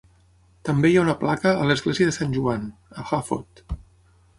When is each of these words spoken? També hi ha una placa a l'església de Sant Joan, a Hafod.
També 0.69 0.91
hi 0.93 0.97
ha 1.01 1.03
una 1.05 1.15
placa 1.19 1.53
a 1.65 1.69
l'església 1.73 2.11
de 2.11 2.17
Sant 2.19 2.35
Joan, 2.41 2.67
a 3.05 3.09
Hafod. 3.23 3.65